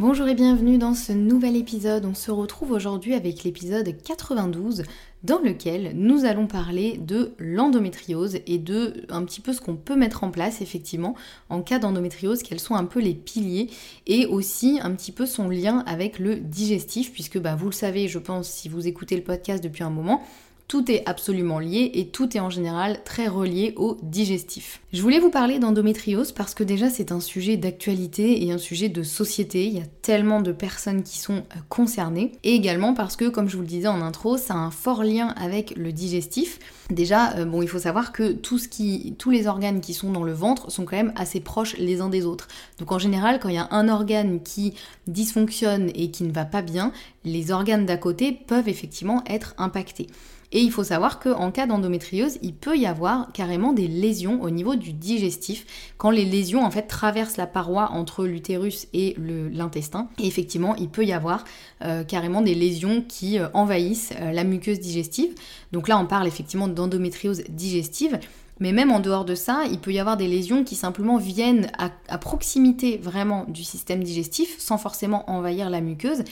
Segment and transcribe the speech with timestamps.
[0.00, 2.04] Bonjour et bienvenue dans ce nouvel épisode.
[2.04, 4.84] On se retrouve aujourd'hui avec l'épisode 92
[5.24, 9.96] dans lequel nous allons parler de l'endométriose et de un petit peu ce qu'on peut
[9.96, 11.16] mettre en place effectivement
[11.48, 13.70] en cas d'endométriose, quels sont un peu les piliers
[14.06, 18.06] et aussi un petit peu son lien avec le digestif puisque bah, vous le savez
[18.06, 20.22] je pense si vous écoutez le podcast depuis un moment,
[20.68, 24.80] tout est absolument lié et tout est en général très relié au digestif.
[24.92, 28.90] Je voulais vous parler d'endométriose parce que déjà c'est un sujet d'actualité et un sujet
[28.90, 29.66] de société.
[29.66, 32.32] Il y a tellement de personnes qui sont euh, concernées.
[32.44, 35.02] Et également parce que, comme je vous le disais en intro, ça a un fort
[35.02, 36.58] lien avec le digestif.
[36.90, 40.70] Déjà, euh, bon, il faut savoir que tous les organes qui sont dans le ventre
[40.70, 42.48] sont quand même assez proches les uns des autres.
[42.78, 44.74] Donc en général, quand il y a un organe qui
[45.06, 46.92] dysfonctionne et qui ne va pas bien,
[47.24, 50.08] les organes d'à côté peuvent effectivement être impactés.
[50.50, 54.48] Et il faut savoir qu'en cas d'endométriose, il peut y avoir carrément des lésions au
[54.48, 55.66] niveau du digestif,
[55.98, 60.08] quand les lésions en fait traversent la paroi entre l'utérus et l'intestin.
[60.18, 61.44] Effectivement, il peut y avoir
[61.84, 65.34] euh, carrément des lésions qui euh, envahissent euh, la muqueuse digestive.
[65.72, 68.18] Donc là, on parle effectivement d'endométriose digestive.
[68.60, 71.70] Mais même en dehors de ça, il peut y avoir des lésions qui simplement viennent
[71.78, 76.24] à proximité vraiment du système digestif sans forcément envahir la muqueuse.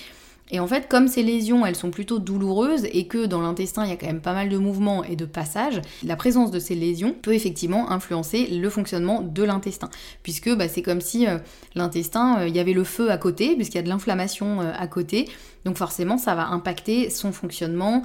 [0.51, 3.91] Et en fait, comme ces lésions, elles sont plutôt douloureuses et que dans l'intestin, il
[3.91, 6.75] y a quand même pas mal de mouvements et de passages, la présence de ces
[6.75, 9.91] lésions peut effectivement influencer le fonctionnement de l'intestin.
[10.23, 11.39] Puisque bah, c'est comme si euh,
[11.75, 14.73] l'intestin, euh, il y avait le feu à côté, puisqu'il y a de l'inflammation euh,
[14.77, 15.29] à côté.
[15.67, 18.03] Donc forcément, ça va impacter son fonctionnement,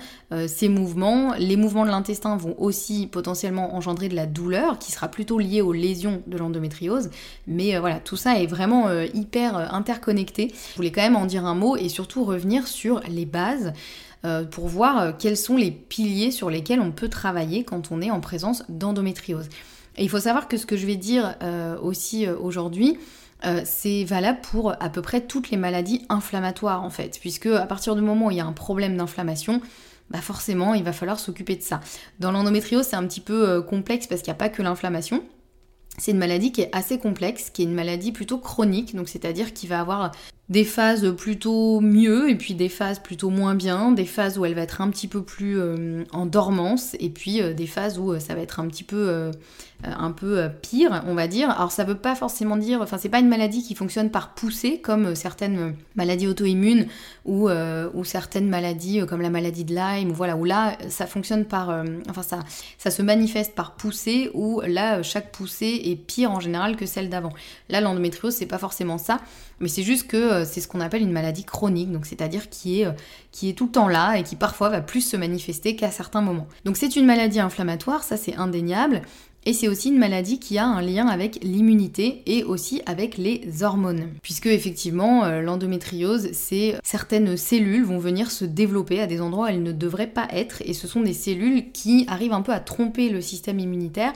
[0.48, 1.34] ses mouvements.
[1.38, 5.62] Les mouvements de l'intestin vont aussi potentiellement engendrer de la douleur, qui sera plutôt liée
[5.62, 7.12] aux lésions de l'endométriose.
[7.48, 10.52] Mais voilà, tout ça est vraiment hyper interconnecté.
[10.72, 13.74] Je voulais quand même en dire un mot et surtout revenir sur les bases
[14.24, 18.02] euh, pour voir euh, quels sont les piliers sur lesquels on peut travailler quand on
[18.04, 19.50] est en présence d'endométriose.
[19.98, 23.00] Et il faut savoir que ce que je vais dire euh, aussi aujourd'hui,
[23.66, 27.96] c'est valable pour à peu près toutes les maladies inflammatoires en fait, puisque à partir
[27.96, 29.62] du moment où il y a un problème d'inflammation,
[30.10, 31.80] bah forcément il va falloir s'occuper de ça.
[32.20, 35.24] Dans l'endométriose c'est un petit peu complexe parce qu'il n'y a pas que l'inflammation.
[35.98, 39.54] C'est une maladie qui est assez complexe, qui est une maladie plutôt chronique, donc c'est-à-dire
[39.54, 40.12] qui va avoir
[40.52, 44.54] des phases plutôt mieux et puis des phases plutôt moins bien, des phases où elle
[44.54, 48.12] va être un petit peu plus euh, en dormance et puis euh, des phases où
[48.12, 49.32] euh, ça va être un petit peu
[49.84, 51.50] un peu pire, on va dire.
[51.50, 54.80] Alors ça veut pas forcément dire, enfin c'est pas une maladie qui fonctionne par poussée
[54.80, 56.86] comme certaines maladies auto-immunes
[57.26, 61.46] ou, ou certaines maladies comme la maladie de Lyme, ou voilà, où là ça fonctionne
[61.46, 62.40] par, enfin ça,
[62.78, 67.10] ça se manifeste par poussée où là chaque poussée est pire en général que celle
[67.10, 67.34] d'avant.
[67.70, 69.20] Là l'endométriose c'est pas forcément ça,
[69.62, 72.82] mais c'est juste que euh, c'est ce qu'on appelle une maladie chronique, donc c'est-à-dire qui
[72.82, 72.92] est, euh,
[73.32, 76.22] qui est tout le temps là et qui parfois va plus se manifester qu'à certains
[76.22, 76.48] moments.
[76.66, 79.02] Donc c'est une maladie inflammatoire, ça c'est indéniable.
[79.44, 83.64] Et c'est aussi une maladie qui a un lien avec l'immunité et aussi avec les
[83.64, 84.10] hormones.
[84.22, 89.50] Puisque effectivement, euh, l'endométriose, c'est certaines cellules vont venir se développer à des endroits où
[89.50, 90.62] elles ne devraient pas être.
[90.66, 94.14] Et ce sont des cellules qui arrivent un peu à tromper le système immunitaire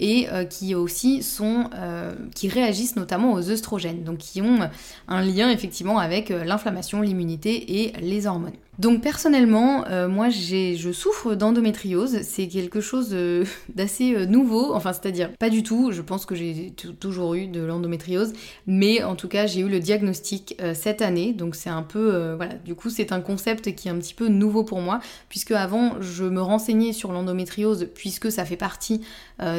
[0.00, 4.68] et euh, qui aussi sont, euh, qui réagissent notamment aux œstrogènes, donc qui ont
[5.06, 8.56] un lien effectivement avec l'inflammation, l'immunité et les hormones.
[8.80, 13.44] Donc personnellement, euh, moi je souffre d'endométriose, c'est quelque chose euh,
[13.74, 17.60] d'assez euh, nouveau, enfin c'est-à-dire pas du tout, je pense que j'ai toujours eu de
[17.60, 18.32] l'endométriose,
[18.66, 22.54] mais en tout cas j'ai eu le diagnostic cette année, donc c'est un peu, voilà,
[22.54, 26.00] du coup c'est un concept qui est un petit peu nouveau pour moi, puisque avant
[26.00, 29.02] je me renseignais sur l'endométriose, puisque ça fait partie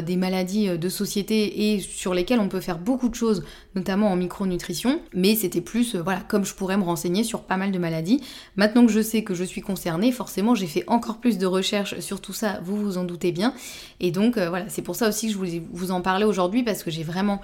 [0.03, 3.43] des maladies de société et sur lesquelles on peut faire beaucoup de choses,
[3.75, 7.71] notamment en micronutrition, mais c'était plus, voilà, comme je pourrais me renseigner sur pas mal
[7.71, 8.21] de maladies.
[8.55, 12.21] Maintenant que je que je suis concernée, forcément j'ai fait encore plus de recherches sur
[12.21, 13.53] tout ça, vous vous en doutez bien.
[13.99, 16.63] Et donc euh, voilà, c'est pour ça aussi que je voulais vous en parler aujourd'hui
[16.63, 17.41] parce que j'ai vraiment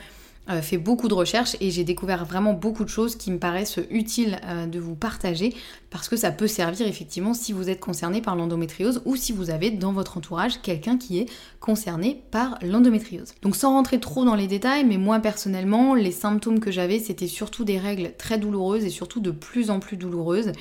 [0.49, 3.79] euh, fait beaucoup de recherches et j'ai découvert vraiment beaucoup de choses qui me paraissent
[3.89, 5.53] utiles euh, de vous partager
[5.89, 9.49] parce que ça peut servir effectivement si vous êtes concerné par l'endométriose ou si vous
[9.49, 11.25] avez dans votre entourage quelqu'un qui est
[11.59, 13.33] concerné par l'endométriose.
[13.41, 17.27] Donc sans rentrer trop dans les détails, mais moi personnellement, les symptômes que j'avais, c'était
[17.27, 20.53] surtout des règles très douloureuses et surtout de plus en plus douloureuses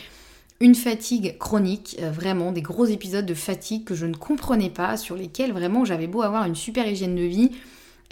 [0.60, 4.96] une fatigue chronique, euh, vraiment des gros épisodes de fatigue que je ne comprenais pas,
[4.96, 7.50] sur lesquels vraiment j'avais beau avoir une super hygiène de vie,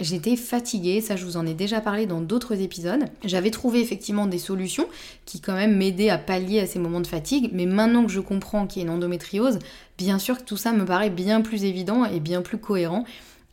[0.01, 3.05] J'étais fatiguée, ça je vous en ai déjà parlé dans d'autres épisodes.
[3.23, 4.87] J'avais trouvé effectivement des solutions
[5.25, 8.19] qui quand même m'aidaient à pallier à ces moments de fatigue, mais maintenant que je
[8.19, 9.59] comprends qu'il y a une endométriose,
[9.97, 13.05] bien sûr que tout ça me paraît bien plus évident et bien plus cohérent.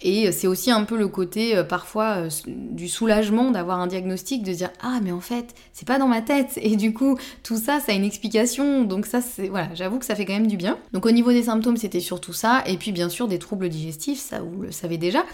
[0.02, 4.42] Et c'est aussi un peu le côté euh, parfois euh, du soulagement d'avoir un diagnostic,
[4.42, 6.58] de dire ah mais en fait c'est pas dans ma tête.
[6.60, 8.82] Et du coup tout ça ça a une explication.
[8.82, 10.78] Donc ça c'est voilà j'avoue que ça fait quand même du bien.
[10.92, 12.62] Donc au niveau des symptômes c'était surtout ça.
[12.66, 15.24] Et puis bien sûr des troubles digestifs ça vous le savez déjà.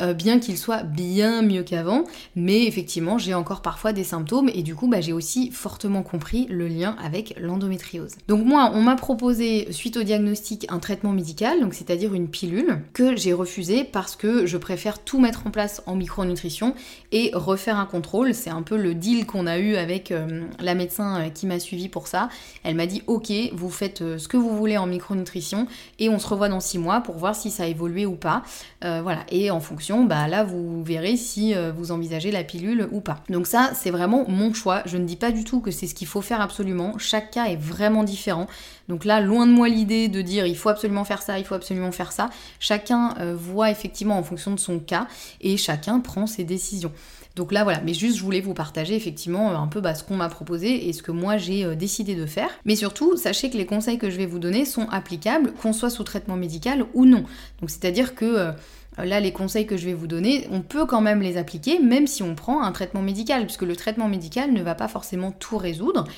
[0.00, 2.04] Euh, bien qu'ils soient bien mieux qu'avant.
[2.36, 4.50] Mais effectivement j'ai encore parfois des symptômes.
[4.52, 8.16] Et du coup bah, j'ai aussi fortement compris le lien avec l'endométriose.
[8.28, 11.60] Donc moi on m'a proposé suite au diagnostic un traitement médical.
[11.60, 15.82] Donc c'est-à-dire une pilule que j'ai refusé parce que je préfère tout mettre en place
[15.86, 16.74] en micronutrition
[17.12, 18.34] et refaire un contrôle.
[18.34, 21.58] C'est un peu le deal qu'on a eu avec euh, la médecin euh, qui m'a
[21.58, 22.28] suivi pour ça.
[22.64, 25.66] Elle m'a dit ok, vous faites euh, ce que vous voulez en micronutrition
[25.98, 28.42] et on se revoit dans 6 mois pour voir si ça a évolué ou pas.
[28.82, 33.22] voilà, et en fonction, bah là vous verrez si vous envisagez la pilule ou pas.
[33.28, 34.82] Donc ça, c'est vraiment mon choix.
[34.86, 36.98] Je ne dis pas du tout que c'est ce qu'il faut faire absolument.
[36.98, 38.46] Chaque cas est vraiment différent.
[38.88, 41.54] Donc là, loin de moi l'idée de dire il faut absolument faire ça, il faut
[41.54, 42.30] absolument faire ça.
[42.58, 45.08] Chacun voit effectivement en fonction de son cas
[45.40, 46.92] et chacun prend ses décisions.
[47.38, 50.16] Donc là voilà, mais juste je voulais vous partager effectivement un peu bah, ce qu'on
[50.16, 52.50] m'a proposé et ce que moi j'ai euh, décidé de faire.
[52.64, 55.90] Mais surtout, sachez que les conseils que je vais vous donner sont applicables qu'on soit
[55.90, 57.24] sous traitement médical ou non.
[57.60, 58.52] Donc c'est-à-dire que euh,
[58.98, 62.08] là les conseils que je vais vous donner, on peut quand même les appliquer même
[62.08, 65.58] si on prend un traitement médical, puisque le traitement médical ne va pas forcément tout
[65.58, 66.08] résoudre.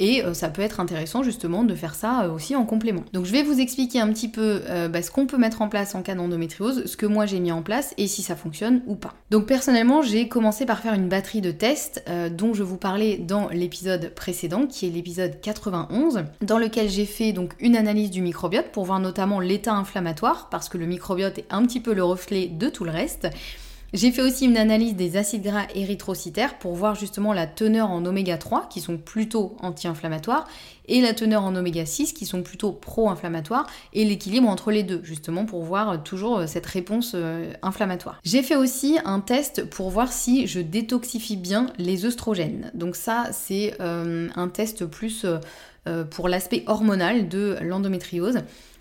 [0.00, 3.04] Et euh, ça peut être intéressant justement de faire ça euh, aussi en complément.
[3.12, 5.68] Donc je vais vous expliquer un petit peu euh, bah, ce qu'on peut mettre en
[5.68, 8.80] place en cas d'endométriose, ce que moi j'ai mis en place et si ça fonctionne
[8.86, 9.12] ou pas.
[9.30, 13.50] Donc personnellement j'ai commencé par faire une batterie de tests dont je vous parlais dans
[13.50, 18.72] l'épisode précédent qui est l'épisode 91 dans lequel j'ai fait donc une analyse du microbiote
[18.72, 22.46] pour voir notamment l'état inflammatoire parce que le microbiote est un petit peu le reflet
[22.46, 23.28] de tout le reste.
[23.92, 28.04] J'ai fait aussi une analyse des acides gras érythrocytaires pour voir justement la teneur en
[28.06, 30.46] oméga 3 qui sont plutôt anti-inflammatoires
[30.86, 35.00] et la teneur en oméga 6 qui sont plutôt pro-inflammatoires et l'équilibre entre les deux
[35.02, 38.20] justement pour voir euh, toujours euh, cette réponse euh, inflammatoire.
[38.22, 42.70] J'ai fait aussi un test pour voir si je détoxifie bien les œstrogènes.
[42.74, 45.26] Donc ça c'est un test plus
[46.10, 48.38] pour l'aspect hormonal de l'endométriose.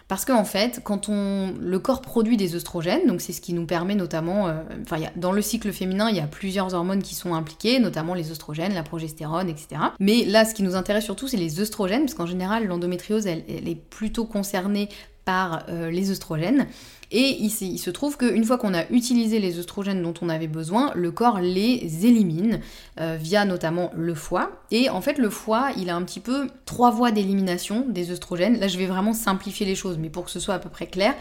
[0.09, 3.67] Parce qu'en fait, quand on, le corps produit des œstrogènes, donc c'est ce qui nous
[3.67, 7.35] permet notamment, euh, enfin, dans le cycle féminin, il y a plusieurs hormones qui sont
[7.35, 9.79] impliquées, notamment les œstrogènes, la progestérone, etc.
[9.99, 13.43] Mais là, ce qui nous intéresse surtout, c'est les œstrogènes, parce qu'en général, l'endométriose, elle,
[13.47, 14.89] est plutôt concernée
[15.69, 16.67] euh, les œstrogènes.
[17.11, 20.91] Et il, se trouve qu'une fois qu'on a utilisé les œstrogènes dont on avait besoin,
[20.93, 22.59] le corps les élimine
[22.99, 24.51] euh, via notamment le foie.
[24.69, 28.59] Et en fait, le foie, il a un petit peu trois voies d'élimination des œstrogènes.
[28.59, 30.85] Là, je vais vraiment simplifier les choses, mais pour que ce soit à peu près
[30.85, 31.15] clair,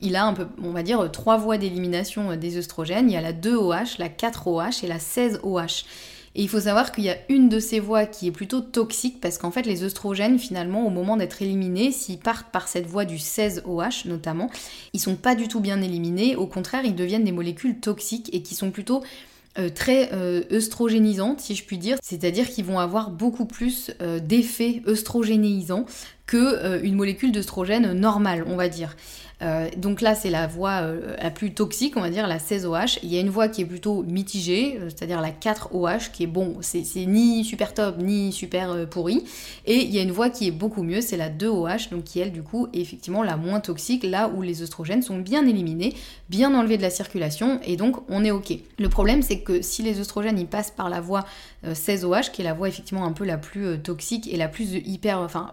[0.00, 3.10] il a un peu, on va dire, trois voies d'élimination des œstrogènes.
[3.10, 5.84] Il y a la 2OH, la 4OH et la 16OH.
[6.36, 9.20] Et il faut savoir qu'il y a une de ces voies qui est plutôt toxique
[9.22, 13.06] parce qu'en fait les œstrogènes finalement au moment d'être éliminés, s'ils partent par cette voie
[13.06, 14.50] du 16OH notamment,
[14.92, 18.42] ils sont pas du tout bien éliminés, au contraire ils deviennent des molécules toxiques et
[18.42, 19.02] qui sont plutôt
[19.58, 24.20] euh, très euh, œstrogénisantes, si je puis dire, c'est-à-dire qu'ils vont avoir beaucoup plus euh,
[24.20, 25.86] d'effets œstrogénéisants
[26.26, 28.96] que une molécule d'œstrogène normale, on va dire.
[29.42, 32.98] Euh, donc là, c'est la voie euh, la plus toxique, on va dire, la 16OH.
[33.02, 36.26] Il y a une voie qui est plutôt mitigée, euh, c'est-à-dire la 4OH, qui est
[36.26, 39.24] bon, c'est ni super top, ni super pourri.
[39.66, 42.20] Et il y a une voie qui est beaucoup mieux, c'est la 2OH, donc qui,
[42.20, 45.94] elle, du coup, est effectivement la moins toxique, là où les oestrogènes sont bien éliminés,
[46.30, 48.54] bien enlevés de la circulation, et donc on est OK.
[48.78, 51.24] Le problème, c'est que si les oestrogènes, ils passent par la voie
[51.66, 55.18] 16OH, qui est la voie effectivement un peu la plus toxique et la plus hyper,
[55.18, 55.52] enfin,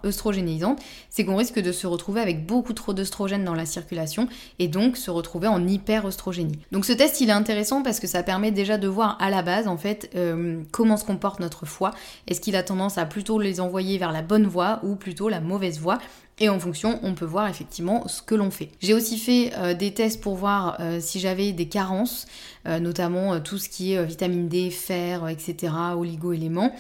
[1.10, 4.28] c'est qu'on risque de se retrouver avec beaucoup trop d'œstrogènes dans la circulation
[4.60, 6.60] et donc se retrouver en hyper-œstrogénie.
[6.72, 9.42] Donc ce test il est intéressant parce que ça permet déjà de voir à la
[9.42, 11.92] base en fait euh, comment se comporte notre foie.
[12.28, 15.40] Est-ce qu'il a tendance à plutôt les envoyer vers la bonne voie ou plutôt la
[15.40, 16.00] mauvaise voie
[16.40, 18.70] et en fonction, on peut voir effectivement ce que l'on fait.
[18.82, 22.26] J'ai aussi fait euh, des tests pour voir euh, si j'avais des carences,
[22.66, 26.72] notamment tout ce qui est vitamine D, fer, etc., oligo-éléments.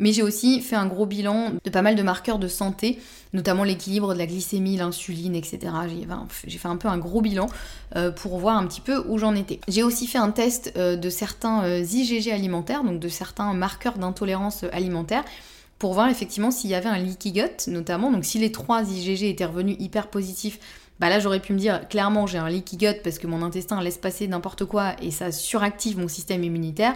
[0.00, 2.98] Mais j'ai aussi fait un gros bilan de pas mal de marqueurs de santé,
[3.34, 5.72] notamment l'équilibre de la glycémie, l'insuline, etc.
[6.46, 7.48] J'ai fait un peu un gros bilan
[7.96, 9.60] euh, pour voir un petit peu où j'en étais.
[9.68, 13.98] J'ai aussi fait un test euh, de certains euh, IgG alimentaires, donc de certains marqueurs
[13.98, 15.24] d'intolérance alimentaire
[15.80, 18.12] pour voir effectivement s'il y avait un leaky gut notamment.
[18.12, 20.60] Donc si les trois IgG étaient revenus hyper positifs,
[21.00, 23.80] bah là j'aurais pu me dire clairement j'ai un leaky gut parce que mon intestin
[23.82, 26.94] laisse passer n'importe quoi et ça suractive mon système immunitaire.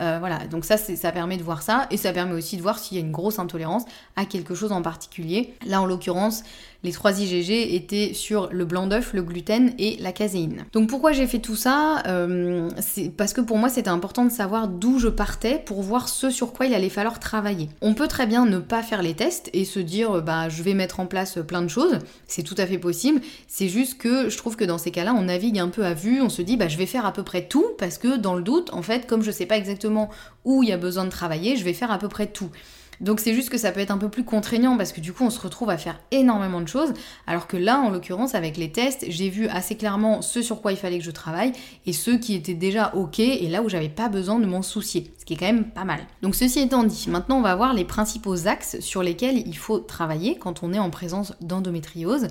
[0.00, 2.78] Euh, voilà, donc ça, ça permet de voir ça, et ça permet aussi de voir
[2.78, 5.54] s'il y a une grosse intolérance à quelque chose en particulier.
[5.64, 6.42] Là, en l'occurrence,
[6.82, 10.64] les trois IgG étaient sur le blanc d'œuf, le gluten et la caséine.
[10.72, 14.30] Donc pourquoi j'ai fait tout ça euh, C'est parce que pour moi c'était important de
[14.30, 17.68] savoir d'où je partais pour voir ce sur quoi il allait falloir travailler.
[17.80, 20.74] On peut très bien ne pas faire les tests et se dire bah je vais
[20.74, 23.20] mettre en place plein de choses, c'est tout à fait possible.
[23.48, 26.20] C'est juste que je trouve que dans ces cas-là on navigue un peu à vue,
[26.20, 28.42] on se dit bah je vais faire à peu près tout parce que dans le
[28.42, 30.10] doute en fait comme je sais pas exactement
[30.44, 32.50] où il y a besoin de travailler, je vais faire à peu près tout.
[33.00, 35.24] Donc c'est juste que ça peut être un peu plus contraignant parce que du coup
[35.24, 36.92] on se retrouve à faire énormément de choses,
[37.26, 40.72] alors que là en l'occurrence avec les tests j'ai vu assez clairement ce sur quoi
[40.72, 41.52] il fallait que je travaille
[41.86, 45.12] et ceux qui étaient déjà ok et là où j'avais pas besoin de m'en soucier,
[45.18, 46.00] ce qui est quand même pas mal.
[46.22, 49.78] Donc ceci étant dit, maintenant on va voir les principaux axes sur lesquels il faut
[49.78, 52.28] travailler quand on est en présence d'endométriose.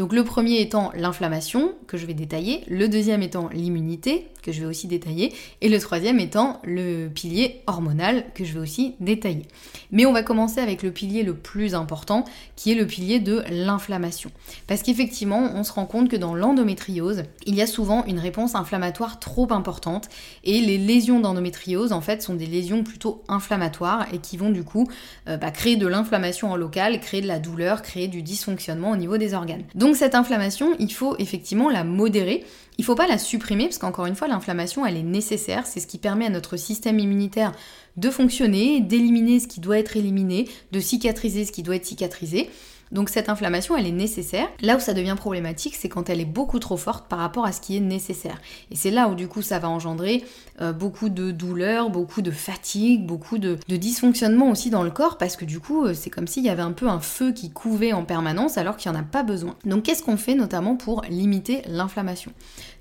[0.00, 4.60] Donc le premier étant l'inflammation, que je vais détailler, le deuxième étant l'immunité, que je
[4.60, 5.30] vais aussi détailler,
[5.60, 9.42] et le troisième étant le pilier hormonal, que je vais aussi détailler.
[9.90, 12.24] Mais on va commencer avec le pilier le plus important,
[12.56, 14.30] qui est le pilier de l'inflammation.
[14.66, 18.54] Parce qu'effectivement, on se rend compte que dans l'endométriose, il y a souvent une réponse
[18.54, 20.08] inflammatoire trop importante,
[20.44, 24.64] et les lésions d'endométriose, en fait, sont des lésions plutôt inflammatoires, et qui vont du
[24.64, 24.88] coup
[25.28, 28.96] euh, bah, créer de l'inflammation en local, créer de la douleur, créer du dysfonctionnement au
[28.96, 29.64] niveau des organes.
[29.94, 32.44] Cette inflammation, il faut effectivement la modérer.
[32.78, 35.66] Il ne faut pas la supprimer parce qu'encore une fois, l'inflammation, elle est nécessaire.
[35.66, 37.52] C'est ce qui permet à notre système immunitaire
[37.96, 42.48] de fonctionner, d'éliminer ce qui doit être éliminé, de cicatriser ce qui doit être cicatrisé.
[42.92, 44.48] Donc cette inflammation, elle est nécessaire.
[44.60, 47.52] Là où ça devient problématique, c'est quand elle est beaucoup trop forte par rapport à
[47.52, 48.40] ce qui est nécessaire.
[48.70, 50.24] Et c'est là où du coup ça va engendrer
[50.60, 55.36] euh, beaucoup de douleur, beaucoup de fatigue, beaucoup de, dysfonctionnement aussi dans le corps, parce
[55.36, 57.92] que du coup euh, c'est comme s'il y avait un peu un feu qui couvait
[57.92, 59.56] en permanence alors qu'il n'y en a pas besoin.
[59.64, 62.32] Donc qu'est-ce qu'on fait notamment pour limiter l'inflammation?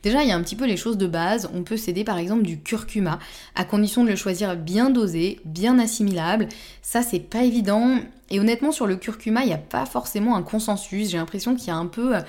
[0.01, 1.49] Déjà, il y a un petit peu les choses de base.
[1.53, 3.19] On peut s'aider par exemple du curcuma,
[3.55, 6.47] à condition de le choisir bien dosé, bien assimilable.
[6.81, 7.97] Ça, c'est pas évident.
[8.29, 11.09] Et honnêtement, sur le curcuma, il n'y a pas forcément un consensus.
[11.09, 12.21] J'ai l'impression qu'il y a un peu euh,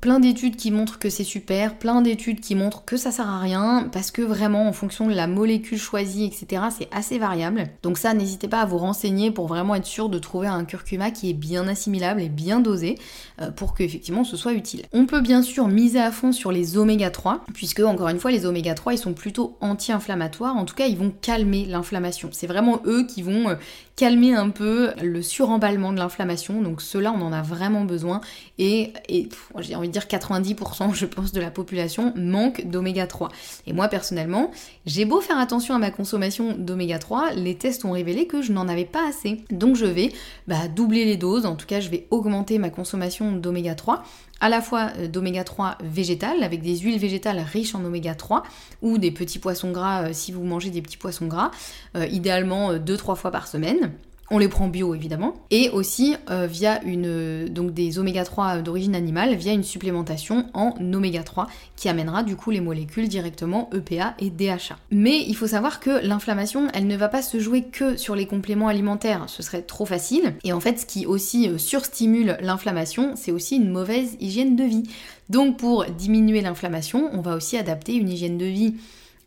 [0.00, 3.40] plein d'études qui montrent que c'est super, plein d'études qui montrent que ça sert à
[3.40, 7.64] rien, parce que vraiment en fonction de la molécule choisie, etc., c'est assez variable.
[7.82, 11.10] Donc ça, n'hésitez pas à vous renseigner pour vraiment être sûr de trouver un curcuma
[11.10, 12.98] qui est bien assimilable et bien dosé,
[13.40, 14.82] euh, pour que effectivement ce soit utile.
[14.92, 18.30] On peut bien sûr miser à fond sur les oméga 3, puisque encore une fois,
[18.30, 22.30] les oméga 3, ils sont plutôt anti-inflammatoires, en tout cas, ils vont calmer l'inflammation.
[22.32, 23.54] C'est vraiment eux qui vont euh,
[23.96, 28.20] calmer un peu le suremballement de l'inflammation, donc cela on en a vraiment besoin,
[28.58, 29.28] et, et
[29.58, 33.28] j'ai envie dire 90% je pense de la population manque d'oméga 3.
[33.66, 34.50] Et moi personnellement,
[34.86, 38.52] j'ai beau faire attention à ma consommation d'oméga 3, les tests ont révélé que je
[38.52, 39.44] n'en avais pas assez.
[39.50, 40.12] Donc je vais
[40.46, 44.02] bah, doubler les doses, en tout cas je vais augmenter ma consommation d'oméga 3
[44.40, 48.42] à la fois euh, d'oméga 3 végétal avec des huiles végétales riches en oméga 3
[48.82, 51.50] ou des petits poissons gras euh, si vous mangez des petits poissons gras,
[51.96, 53.92] euh, idéalement 2-3 fois par semaine.
[54.30, 55.34] On les prend bio évidemment.
[55.50, 60.74] Et aussi euh, via une, donc des oméga 3 d'origine animale, via une supplémentation en
[60.92, 64.76] oméga 3 qui amènera du coup les molécules directement EPA et DHA.
[64.90, 68.26] Mais il faut savoir que l'inflammation, elle ne va pas se jouer que sur les
[68.26, 70.34] compléments alimentaires, ce serait trop facile.
[70.44, 74.64] Et en fait, ce qui aussi euh, surstimule l'inflammation, c'est aussi une mauvaise hygiène de
[74.64, 74.82] vie.
[75.30, 78.74] Donc pour diminuer l'inflammation, on va aussi adapter une hygiène de vie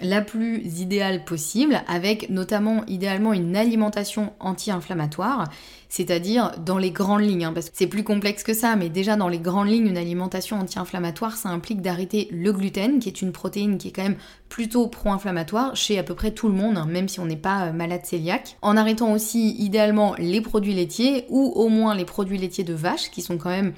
[0.01, 5.49] la plus idéale possible, avec notamment idéalement une alimentation anti-inflammatoire,
[5.89, 9.17] c'est-à-dire dans les grandes lignes, hein, parce que c'est plus complexe que ça, mais déjà
[9.17, 13.33] dans les grandes lignes, une alimentation anti-inflammatoire, ça implique d'arrêter le gluten, qui est une
[13.33, 14.17] protéine qui est quand même
[14.47, 17.67] plutôt pro-inflammatoire chez à peu près tout le monde, hein, même si on n'est pas
[17.67, 22.37] euh, malade cœliaque, en arrêtant aussi idéalement les produits laitiers ou au moins les produits
[22.37, 23.73] laitiers de vache, qui sont quand même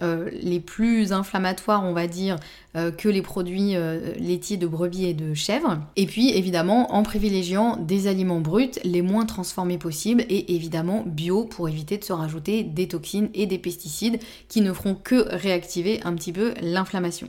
[0.00, 2.36] euh, les plus inflammatoires, on va dire,
[2.76, 5.80] euh, que les produits euh, laitiers de brebis et de chèvres.
[5.96, 11.44] Et puis évidemment en privilégiant des aliments bruts les moins transformés possibles et évidemment bio
[11.44, 16.00] pour éviter de se rajouter des toxines et des pesticides qui ne feront que réactiver
[16.04, 17.28] un petit peu l'inflammation.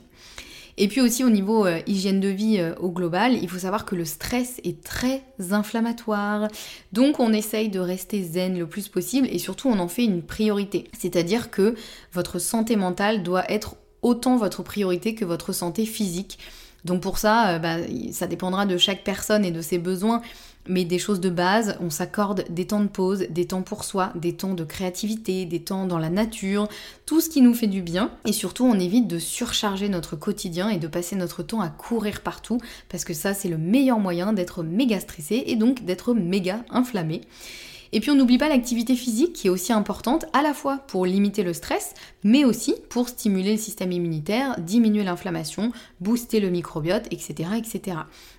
[0.82, 3.84] Et puis aussi au niveau euh, hygiène de vie euh, au global, il faut savoir
[3.84, 6.48] que le stress est très inflammatoire.
[6.92, 10.22] Donc on essaye de rester zen le plus possible et surtout on en fait une
[10.22, 10.90] priorité.
[10.98, 11.74] C'est-à-dire que
[12.14, 16.38] votre santé mentale doit être autant votre priorité que votre santé physique.
[16.86, 17.76] Donc pour ça, euh, bah,
[18.12, 20.22] ça dépendra de chaque personne et de ses besoins
[20.68, 24.12] mais des choses de base, on s'accorde des temps de pause, des temps pour soi,
[24.14, 26.68] des temps de créativité, des temps dans la nature,
[27.10, 30.68] tout ce qui nous fait du bien, et surtout on évite de surcharger notre quotidien
[30.68, 34.32] et de passer notre temps à courir partout, parce que ça c'est le meilleur moyen
[34.32, 37.22] d'être méga stressé et donc d'être méga inflammé.
[37.92, 41.06] Et puis on n'oublie pas l'activité physique qui est aussi importante à la fois pour
[41.06, 47.06] limiter le stress, mais aussi pour stimuler le système immunitaire, diminuer l'inflammation, booster le microbiote,
[47.10, 47.50] etc.
[47.56, 47.96] etc.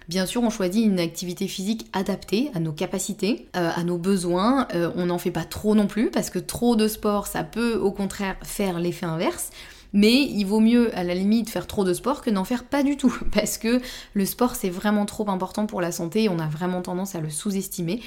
[0.07, 4.67] Bien sûr, on choisit une activité physique adaptée à nos capacités, euh, à nos besoins.
[4.73, 7.75] Euh, on n'en fait pas trop non plus parce que trop de sport, ça peut
[7.75, 9.49] au contraire faire l'effet inverse.
[9.93, 12.81] Mais il vaut mieux à la limite faire trop de sport que n'en faire pas
[12.83, 13.81] du tout parce que
[14.13, 17.19] le sport c'est vraiment trop important pour la santé et on a vraiment tendance à
[17.19, 18.01] le sous-estimer.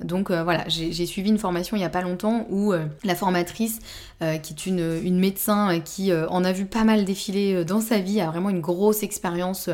[0.00, 3.16] Donc euh, voilà, j'ai suivi une formation il n'y a pas longtemps où euh, la
[3.16, 3.80] formatrice,
[4.22, 8.20] euh, qui est une, médecin qui en a vu pas mal défiler dans sa vie,
[8.20, 9.70] a vraiment une grosse expérience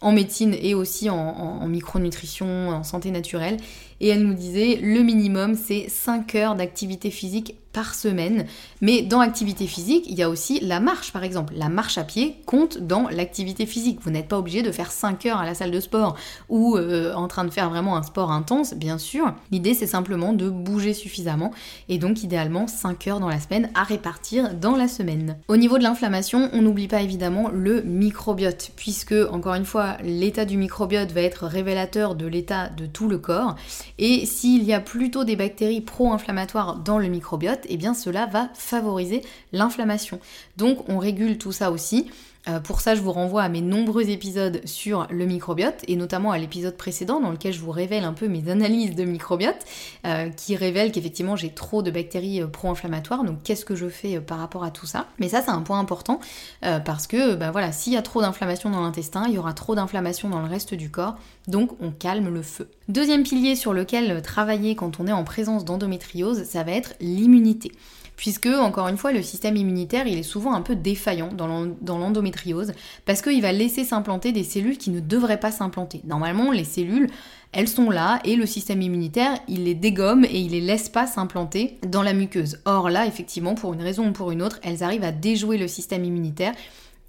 [0.00, 3.58] en médecine et aussi en, micronutrition, en santé naturelle.
[4.00, 8.46] Et elle nous disait le minimum c'est 5 heures d'activité physique semaine.
[8.80, 11.54] Mais dans activité physique, il y a aussi la marche par exemple.
[11.56, 14.00] La marche à pied compte dans l'activité physique.
[14.02, 16.16] Vous n'êtes pas obligé de faire 5 heures à la salle de sport
[16.48, 19.34] ou euh, en train de faire vraiment un sport intense, bien sûr.
[19.50, 21.52] L'idée c'est simplement de bouger suffisamment
[21.88, 25.36] et donc idéalement 5 heures dans la semaine à répartir dans la semaine.
[25.48, 30.44] Au niveau de l'inflammation, on n'oublie pas évidemment le microbiote puisque encore une fois l'état
[30.44, 33.56] du microbiote va être révélateur de l'état de tout le corps.
[33.98, 38.48] Et s'il y a plutôt des bactéries pro-inflammatoires dans le microbiote, eh bien cela va
[38.54, 40.20] favoriser l'inflammation.
[40.56, 42.10] Donc on régule tout ça aussi
[42.48, 46.30] euh, pour ça, je vous renvoie à mes nombreux épisodes sur le microbiote et notamment
[46.30, 49.64] à l'épisode précédent dans lequel je vous révèle un peu mes analyses de microbiote
[50.06, 53.24] euh, qui révèlent qu'effectivement j'ai trop de bactéries euh, pro-inflammatoires.
[53.24, 55.06] Donc qu'est-ce que je fais par rapport à tout ça?
[55.18, 56.20] Mais ça, c'est un point important
[56.84, 59.74] parce que bah, voilà, s'il y a trop d'inflammation dans l'intestin, il y aura trop
[59.74, 61.16] d'inflammation dans le reste du corps.
[61.48, 62.68] Donc on calme le feu.
[62.88, 67.72] Deuxième pilier sur lequel travailler quand on est en présence d'endométriose, ça va être l'immunité
[68.16, 72.72] puisque, encore une fois, le système immunitaire, il est souvent un peu défaillant dans l'endométriose,
[73.04, 76.00] parce qu'il va laisser s'implanter des cellules qui ne devraient pas s'implanter.
[76.04, 77.08] Normalement, les cellules,
[77.52, 81.06] elles sont là, et le système immunitaire, il les dégomme et il les laisse pas
[81.06, 82.58] s'implanter dans la muqueuse.
[82.64, 85.68] Or là, effectivement, pour une raison ou pour une autre, elles arrivent à déjouer le
[85.68, 86.54] système immunitaire,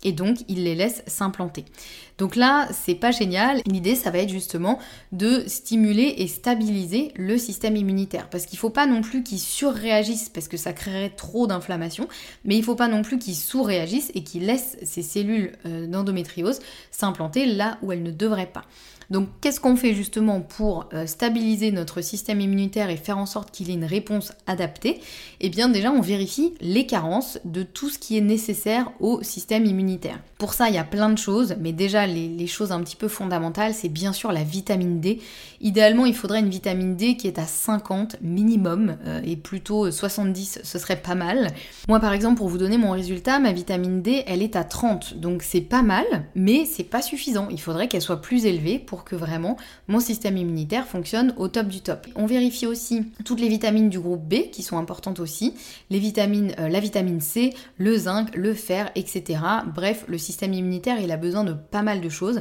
[0.03, 1.65] et donc il les laisse s'implanter.
[2.17, 3.62] Donc là, c'est pas génial.
[3.67, 4.79] L'idée, ça va être justement
[5.12, 8.29] de stimuler et stabiliser le système immunitaire.
[8.29, 12.07] Parce qu'il faut pas non plus qu'il surréagisse, parce que ça créerait trop d'inflammation,
[12.43, 16.60] mais il faut pas non plus qu'il sous-réagisse et qu'il laisse ces cellules euh, d'endométriose
[16.91, 18.63] s'implanter là où elles ne devraient pas.
[19.10, 23.52] Donc qu'est-ce qu'on fait justement pour euh, stabiliser notre système immunitaire et faire en sorte
[23.52, 25.00] qu'il ait une réponse adaptée?
[25.39, 29.65] Eh bien déjà on vérifie les carences de tout ce qui est nécessaire au système
[29.65, 30.20] immunitaire.
[30.38, 33.08] Pour ça il y a plein de choses, mais déjà les, choses un petit peu
[33.08, 35.22] fondamentales c'est bien sûr la vitamine D.
[35.62, 40.60] Idéalement il faudrait une vitamine D qui est à 50 minimum euh, et plutôt 70
[40.63, 41.54] ce serait pas mal.
[41.88, 45.15] Moi par exemple pour vous donner mon résultat, ma vitamine D elle est à 30
[45.15, 47.48] donc c'est pas mal mais c'est pas suffisant.
[47.50, 49.57] Il faudrait qu'elle soit plus élevée pour que vraiment
[49.88, 52.07] mon système immunitaire fonctionne au top du top.
[52.15, 55.53] On vérifie aussi toutes les vitamines du groupe B qui sont importantes aussi,
[55.89, 59.39] les vitamines, euh, la vitamine C, le zinc, le fer, etc.
[59.73, 62.39] Bref, le système immunitaire il a besoin de pas mal de choses.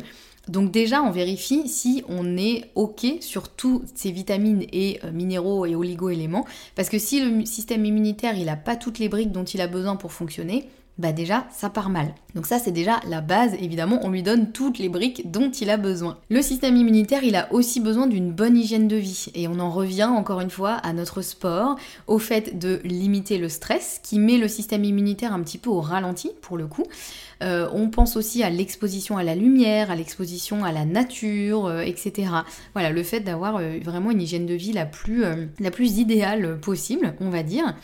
[0.49, 5.67] Donc déjà, on vérifie si on est OK sur toutes ces vitamines et euh, minéraux
[5.67, 9.45] et oligo-éléments, parce que si le système immunitaire il n'a pas toutes les briques dont
[9.45, 12.15] il a besoin pour fonctionner, bah déjà ça part mal.
[12.35, 15.71] Donc ça c'est déjà la base, évidemment on lui donne toutes les briques dont il
[15.71, 16.19] a besoin.
[16.31, 19.71] Le système immunitaire il a aussi besoin d'une bonne hygiène de vie et on en
[19.71, 24.39] revient encore une fois à notre sport, au fait de limiter le stress qui met
[24.39, 26.85] le système immunitaire un petit peu au ralenti pour le coup.
[27.43, 31.81] Euh, on pense aussi à l'exposition à la lumière, à l'exposition à la nature, euh,
[31.81, 32.31] etc.
[32.73, 35.25] Voilà, le fait d'avoir euh, vraiment une hygiène de vie la plus,
[35.61, 37.75] la plus idéale possible, on va dire.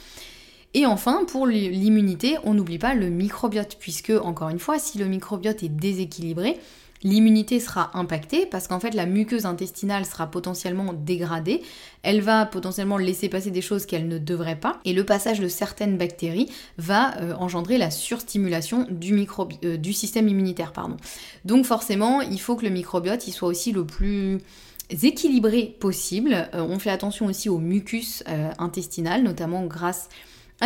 [0.75, 5.07] Et enfin, pour l'immunité, on n'oublie pas le microbiote, puisque, encore une fois, si le
[5.07, 6.59] microbiote est déséquilibré,
[7.03, 11.63] l'immunité sera impactée parce qu'en fait la muqueuse intestinale sera potentiellement dégradée,
[12.03, 15.49] elle va potentiellement laisser passer des choses qu'elle ne devrait pas, et le passage de
[15.49, 19.27] certaines bactéries va euh, engendrer la surstimulation du,
[19.65, 20.73] euh, système immunitaire.
[21.45, 24.39] Donc forcément, il faut que le microbiote il soit aussi le plus
[25.03, 26.49] équilibré possible.
[26.55, 28.23] Euh, on fait attention aussi au mucus
[28.59, 30.09] intestinal, notamment grâce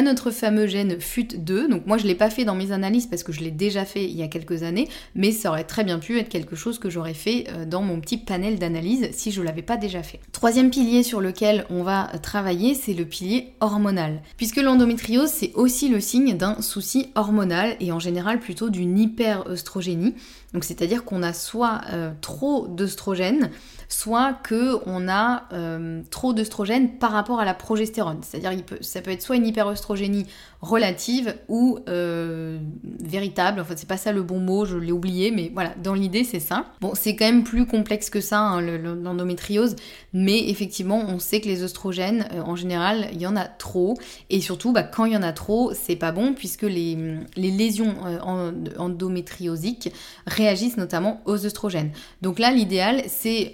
[0.02, 1.68] notre fameux gène FUT2.
[1.68, 4.04] Donc moi je l'ai pas fait dans mes analyses parce que je l'ai déjà fait
[4.04, 6.90] il y a quelques années, mais ça aurait très bien pu être quelque chose que
[6.90, 10.20] j'aurais fait euh, dans mon petit panel d'analyse si je l'avais pas déjà fait.
[10.32, 14.22] Troisième pilier sur lequel on va travailler, c'est le pilier hormonal.
[14.36, 20.14] Puisque l'endométriose, c'est aussi le signe d'un souci hormonal et en général plutôt d'une hyperœstrogénie.
[20.52, 23.50] Donc c'est-à-dire qu'on a soit euh, trop d'œstrogène,
[23.88, 28.20] soit que on a euh, trop d'œstrogène par rapport à la progestérone.
[28.22, 30.26] C'est-à-dire ça peut être soit une hyperœstrogénie
[30.66, 32.58] relative ou euh,
[33.00, 33.60] véritable.
[33.60, 36.40] Enfin, c'est pas ça le bon mot, je l'ai oublié, mais voilà, dans l'idée, c'est
[36.40, 36.66] ça.
[36.80, 39.76] Bon, c'est quand même plus complexe que ça, hein, l'endométriose,
[40.12, 43.96] mais effectivement, on sait que les oestrogènes, euh, en général, il y en a trop,
[44.28, 46.98] et surtout, bah, quand il y en a trop, c'est pas bon, puisque les,
[47.36, 49.92] les lésions euh, endométriosiques
[50.26, 51.92] réagissent notamment aux oestrogènes.
[52.22, 53.52] Donc là, l'idéal, c'est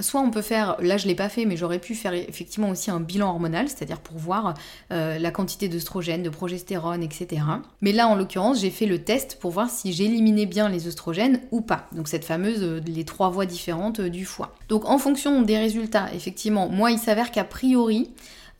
[0.00, 2.90] soit on peut faire, là je l'ai pas fait, mais j'aurais pu faire effectivement aussi
[2.90, 4.54] un bilan hormonal, c'est-à-dire pour voir
[4.90, 7.42] la quantité d'œstrogènes, de progestérone, etc.
[7.80, 11.40] Mais là, en l'occurrence, j'ai fait le test pour voir si j'éliminais bien les œstrogènes
[11.50, 11.88] ou pas.
[11.92, 14.54] Donc cette fameuse, euh, les trois voies différentes euh, du foie.
[14.68, 18.10] Donc en fonction des résultats, effectivement, moi, il s'avère qu'a priori,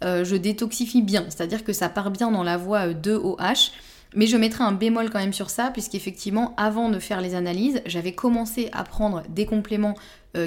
[0.03, 3.71] euh, je détoxifie bien, c'est-à-dire que ça part bien dans la voie 2OH.
[4.17, 7.81] Mais je mettrai un bémol quand même sur ça, puisqu'effectivement, avant de faire les analyses,
[7.87, 9.95] j'avais commencé à prendre des compléments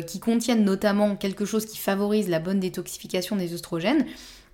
[0.08, 4.06] qui contiennent notamment quelque chose qui favorise la bonne détoxification des œstrogènes.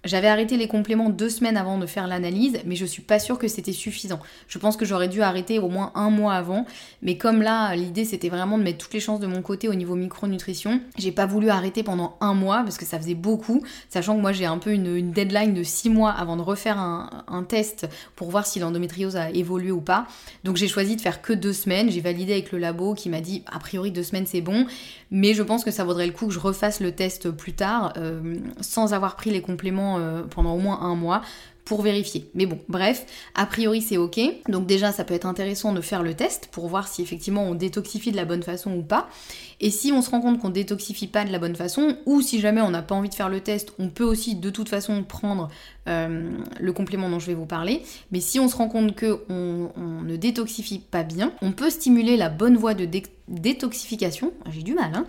[0.03, 3.37] J'avais arrêté les compléments deux semaines avant de faire l'analyse, mais je suis pas sûre
[3.37, 4.19] que c'était suffisant.
[4.47, 6.65] Je pense que j'aurais dû arrêter au moins un mois avant,
[7.01, 9.73] mais comme là, l'idée c'était vraiment de mettre toutes les chances de mon côté au
[9.73, 14.15] niveau micronutrition, j'ai pas voulu arrêter pendant un mois parce que ça faisait beaucoup, sachant
[14.15, 17.43] que moi j'ai un peu une, deadline de six mois avant de refaire un, un
[17.43, 20.07] test pour voir si l'endométriose a évolué ou pas.
[20.43, 21.89] Donc j'ai choisi de faire que deux semaines.
[21.89, 24.67] J'ai validé avec le labo qui m'a dit a priori deux semaines c'est bon,
[25.11, 27.93] mais je pense que ça vaudrait le coup que je refasse le test plus tard
[27.97, 31.21] euh, sans avoir pris les compléments euh, pendant au moins un mois
[31.67, 32.29] pour vérifier.
[32.33, 34.19] Mais bon, bref, a priori c'est ok.
[34.47, 37.55] Donc déjà ça peut être intéressant de faire le test pour voir si effectivement on
[37.55, 39.09] détoxifie de la bonne façon ou pas.
[39.59, 42.39] Et si on se rend compte qu'on détoxifie pas de la bonne façon, ou si
[42.39, 45.03] jamais on n'a pas envie de faire le test, on peut aussi de toute façon
[45.03, 45.49] prendre
[45.89, 47.81] euh, le complément dont je vais vous parler.
[48.11, 49.19] Mais si on se rend compte qu'on
[49.75, 53.16] on ne détoxifie pas bien, on peut stimuler la bonne voie de détoxification,
[54.51, 55.05] j'ai du mal, hein,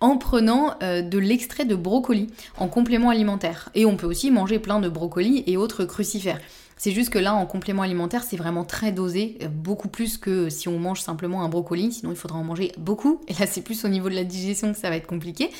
[0.00, 2.28] en prenant euh, de l'extrait de brocoli
[2.58, 3.70] en complément alimentaire.
[3.74, 6.40] Et on peut aussi manger plein de brocolis et autres crucifères.
[6.76, 10.48] C'est juste que là, en complément alimentaire, c'est vraiment très dosé, euh, beaucoup plus que
[10.48, 13.20] si on mange simplement un brocoli, sinon il faudra en manger beaucoup.
[13.28, 15.50] Et là, c'est plus au niveau de la digestion que ça va être compliqué.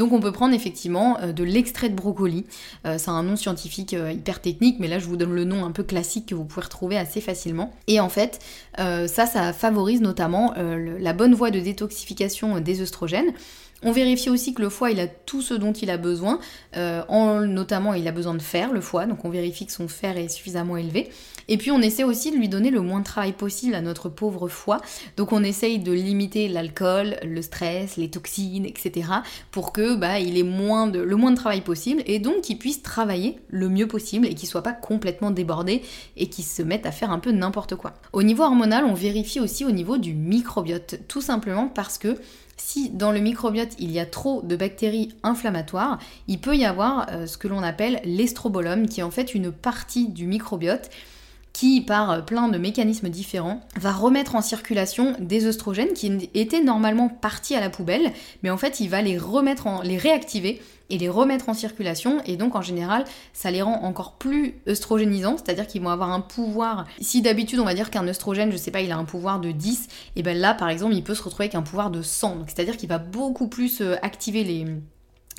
[0.00, 2.46] Donc on peut prendre effectivement euh, de l'extrait de brocoli.
[2.86, 5.72] Euh, c'est un nom scientifique hyper technique, mais là je vous donne le nom un
[5.72, 7.70] peu classique que vous pouvez retrouver assez facilement.
[7.86, 8.38] Et en fait,
[8.78, 13.32] ça, ça favorise notamment la bonne voie de détoxification des œstrogènes.
[13.82, 16.38] On vérifie aussi que le foie, il a tout ce dont il a besoin,
[16.76, 19.88] euh, en, notamment il a besoin de fer, le foie, donc on vérifie que son
[19.88, 21.10] fer est suffisamment élevé.
[21.48, 24.08] Et puis on essaie aussi de lui donner le moins de travail possible à notre
[24.08, 24.80] pauvre foie,
[25.16, 29.08] donc on essaye de limiter l'alcool, le stress, les toxines, etc.
[29.50, 33.38] pour que bah, il ait le moins de travail possible et donc qu'il puisse travailler
[33.48, 35.82] le mieux possible et qu'il soit pas complètement débordé
[36.16, 37.94] et qu'il se mette à faire un peu n'importe quoi.
[38.12, 42.16] Au niveau hormonal, on vérifie aussi au niveau du microbiote, tout simplement parce que
[42.60, 47.06] si dans le microbiote il y a trop de bactéries inflammatoires, il peut y avoir
[47.10, 50.90] euh, ce que l'on appelle l'estrobolome, qui est en fait une partie du microbiote
[51.52, 56.62] qui, par euh, plein de mécanismes différents, va remettre en circulation des œstrogènes qui étaient
[56.62, 60.60] normalement partis à la poubelle, mais en fait il va les remettre en, les réactiver
[60.90, 62.20] et les remettre en circulation.
[62.26, 66.20] Et donc en général, ça les rend encore plus œstrogénisants, c'est-à-dire qu'ils vont avoir un
[66.20, 66.86] pouvoir.
[67.00, 69.50] Si d'habitude on va dire qu'un œstrogène, je sais pas, il a un pouvoir de
[69.50, 72.36] 10, et ben là par exemple il peut se retrouver avec un pouvoir de 100.
[72.36, 74.66] Donc c'est-à-dire qu'il va beaucoup plus euh, activer les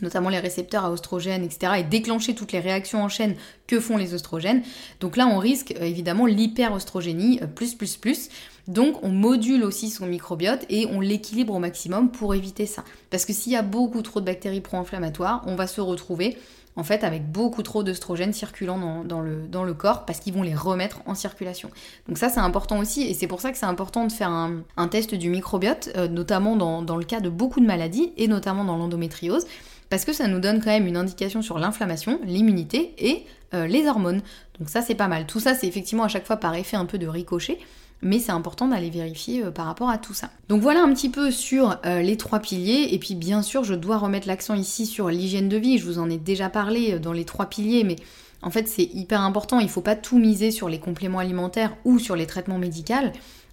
[0.01, 3.35] notamment les récepteurs à oestrogènes, etc., et déclencher toutes les réactions en chaîne
[3.67, 4.63] que font les oestrogènes.
[4.99, 8.29] Donc là, on risque euh, évidemment l'hyperostrogénie euh, plus plus plus.
[8.71, 12.85] Donc on module aussi son microbiote et on l'équilibre au maximum pour éviter ça.
[13.09, 16.37] Parce que s'il y a beaucoup trop de bactéries pro-inflammatoires, on va se retrouver
[16.77, 21.01] en fait avec beaucoup trop d'œstrogènes circulant dans, le, corps parce qu'ils vont les remettre
[21.05, 21.69] en circulation.
[22.07, 24.87] Donc ça c'est important aussi et c'est pour ça que c'est important de faire un,
[24.87, 28.63] test du microbiote, euh, notamment dans, dans, le cas de beaucoup de maladies et notamment
[28.63, 29.45] dans l'endométriose
[29.89, 33.85] parce que ça nous donne quand même une indication sur l'inflammation, l'immunité et euh, les
[33.87, 34.21] hormones.
[34.57, 35.25] Donc ça c'est pas mal.
[35.27, 37.59] Tout ça c'est effectivement à chaque fois par effet un peu de ricochet,
[38.01, 40.29] mais c'est important d'aller vérifier euh, par rapport à tout ça.
[40.49, 43.73] Donc voilà un petit peu sur euh, les trois piliers, et puis bien sûr je
[43.73, 47.13] dois remettre l'accent ici sur l'hygiène de vie, je vous en ai déjà parlé dans
[47.13, 47.95] les trois piliers, mais
[48.41, 51.75] en fait c'est hyper important, il ne faut pas tout miser sur les compléments alimentaires
[51.85, 53.11] ou sur les traitements médicaux.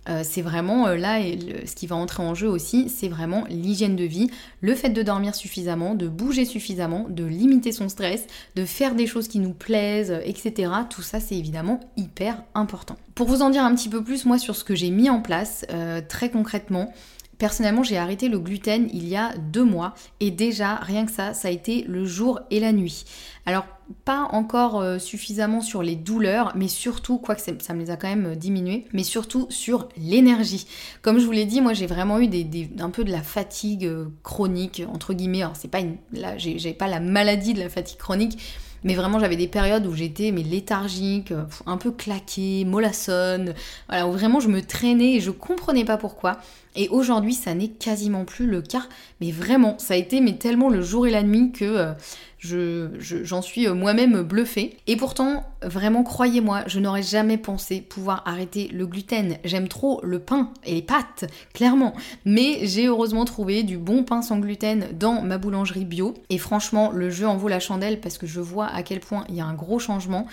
[0.09, 3.97] Euh, c'est vraiment euh, là, ce qui va entrer en jeu aussi, c'est vraiment l'hygiène
[3.97, 8.64] de vie, le fait de dormir suffisamment, de bouger suffisamment, de limiter son stress, de
[8.64, 10.73] faire des choses qui nous plaisent, etc.
[10.88, 12.97] Tout ça, c'est évidemment hyper important.
[13.14, 15.21] Pour vous en dire un petit peu plus, moi, sur ce que j'ai mis en
[15.21, 16.92] place, euh, très concrètement,
[17.38, 21.35] Personnellement, j'ai arrêté le gluten il y a deux mois et déjà, rien que ça,
[21.35, 23.05] ça a été le jour et la nuit.
[23.46, 23.64] Alors,
[24.05, 28.09] pas encore euh, suffisamment sur les douleurs, mais surtout, quoique ça me les a quand
[28.09, 30.66] même euh, diminuées, mais surtout sur l'énergie.
[31.01, 33.87] Comme je vous l'ai dit, moi j'ai vraiment eu des, un peu de la fatigue
[33.87, 35.42] euh, chronique, entre guillemets.
[35.42, 38.38] Alors, c'est pas une, là, j'ai pas la maladie de la fatigue chronique,
[38.85, 41.33] mais vraiment, j'avais des périodes où j'étais mais léthargique,
[41.67, 43.55] un peu claquée, mollassonne,
[43.88, 46.38] voilà, où vraiment je me traînais et je comprenais pas pourquoi.
[46.77, 48.87] Et aujourd'hui, ça n'est quasiment plus le cas.
[49.21, 51.93] Mais vraiment, ça a été mais tellement le jour et la nuit que euh,
[52.38, 54.77] je, j'en suis euh, moi-même bluffée.
[54.87, 59.38] Et pourtant, vraiment, croyez-moi, je n'aurais jamais pensé pouvoir arrêter le gluten.
[59.44, 61.94] J'aime trop le pain et les pâtes, clairement.
[62.24, 66.14] Mais j'ai heureusement trouvé du bon pain sans gluten dans ma boulangerie bio.
[66.31, 69.24] Et franchement, le jeu en vaut la chandelle parce que je vois à quel point
[69.29, 70.27] il y a un gros changement.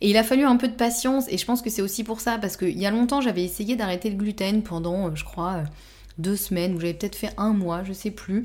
[0.00, 1.26] Et il a fallu un peu de patience.
[1.28, 3.74] Et je pense que c'est aussi pour ça parce qu'il y a longtemps, j'avais essayé
[3.74, 5.64] d'arrêter le gluten pendant, euh, je crois,
[6.18, 8.44] deux semaines, ou j'avais peut-être fait un mois, je sais plus.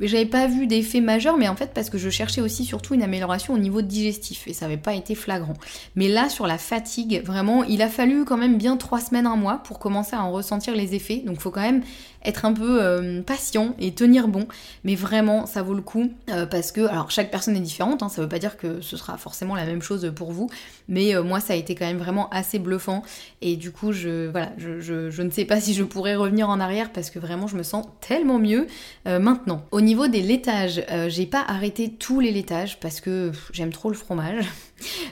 [0.00, 3.02] J'avais pas vu d'effet majeur, mais en fait parce que je cherchais aussi surtout une
[3.02, 5.54] amélioration au niveau digestif et ça n'avait pas été flagrant.
[5.96, 9.36] Mais là sur la fatigue, vraiment, il a fallu quand même bien trois semaines, un
[9.36, 11.22] mois pour commencer à en ressentir les effets.
[11.24, 11.82] Donc faut quand même
[12.28, 14.46] être un peu euh, patient et tenir bon.
[14.84, 18.08] Mais vraiment, ça vaut le coup euh, parce que, alors chaque personne est différente, hein,
[18.08, 20.50] ça veut pas dire que ce sera forcément la même chose pour vous.
[20.88, 23.02] Mais euh, moi, ça a été quand même vraiment assez bluffant.
[23.40, 26.92] Et du coup, je, voilà, je, ne sais pas si je pourrais revenir en arrière
[26.92, 28.66] parce que vraiment, je me sens tellement mieux
[29.06, 29.64] maintenant.
[29.70, 33.96] Au niveau des laitages, j'ai pas arrêté tous les laitages parce que j'aime trop le
[33.96, 34.44] fromage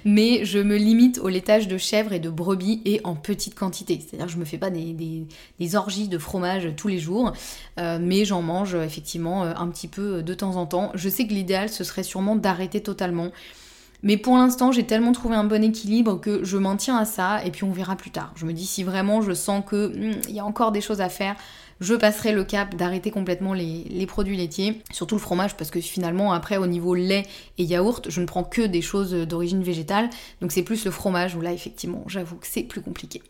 [0.04, 4.00] mais je me limite au laitage de chèvre et de brebis et en petite quantité.
[4.00, 7.32] C'est-à-dire je me fais pas des, orgies de fromage tous les jours,
[7.78, 10.92] euh, mais j'en mange effectivement euh, un petit peu de temps en temps.
[10.94, 13.30] Je sais que l'idéal ce serait sûrement d'arrêter totalement.
[14.02, 17.44] Mais pour l'instant, j'ai tellement trouvé un bon équilibre que je m'en tiens à ça
[17.44, 18.32] et puis on verra plus tard.
[18.36, 21.00] Je me dis si vraiment je sens que hmm, il y a encore des choses
[21.00, 21.34] à faire,
[21.80, 26.32] je passerai le cap d'arrêter complètement les, produits laitiers, surtout le fromage, parce que finalement,
[26.32, 27.24] après, au niveau lait
[27.58, 30.08] et yaourt, je ne prends que des choses d'origine végétale,
[30.40, 33.22] donc c'est plus le fromage où là, effectivement, j'avoue que c'est plus compliqué.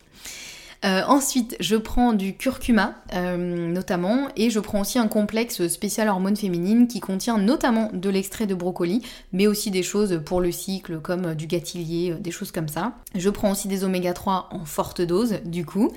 [0.85, 6.07] Euh, ensuite, je prends du curcuma euh, notamment et je prends aussi un complexe spécial
[6.07, 9.01] hormones féminines qui contient notamment de l'extrait de brocoli,
[9.33, 12.93] mais aussi des choses pour le cycle comme du gâtillier, des choses comme ça.
[13.15, 15.91] Je prends aussi des oméga 3 en forte dose du coup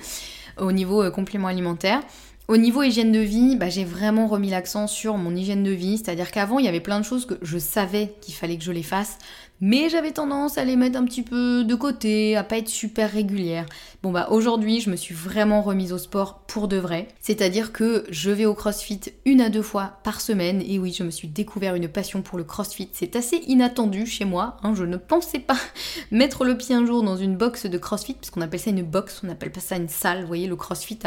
[0.57, 2.01] au niveau euh, complément alimentaire.
[2.47, 5.97] Au niveau hygiène de vie, bah, j'ai vraiment remis l'accent sur mon hygiène de vie,
[5.97, 8.73] c'est-à-dire qu'avant il y avait plein de choses que je savais qu'il fallait que je
[8.73, 9.19] les fasse,
[9.61, 13.09] mais j'avais tendance à les mettre un petit peu de côté, à pas être super
[13.09, 13.67] régulière.
[14.03, 18.05] Bon bah aujourd'hui je me suis vraiment remise au sport pour de vrai, c'est-à-dire que
[18.09, 21.29] je vais au crossfit une à deux fois par semaine, et oui je me suis
[21.29, 24.73] découvert une passion pour le crossfit, c'est assez inattendu chez moi, hein.
[24.75, 25.57] je ne pensais pas
[26.11, 29.21] mettre le pied un jour dans une box de crossfit, parce appelle ça une box,
[29.23, 30.99] on appelle pas ça une salle, vous voyez le crossfit